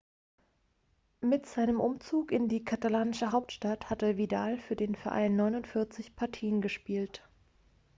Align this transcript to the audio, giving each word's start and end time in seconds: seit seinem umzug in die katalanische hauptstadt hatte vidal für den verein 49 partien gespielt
seit 1.21 1.45
seinem 1.45 1.79
umzug 1.79 2.31
in 2.31 2.47
die 2.47 2.63
katalanische 2.65 3.31
hauptstadt 3.31 3.91
hatte 3.91 4.17
vidal 4.17 4.57
für 4.57 4.75
den 4.75 4.95
verein 4.95 5.35
49 5.35 6.15
partien 6.15 6.59
gespielt 6.59 7.21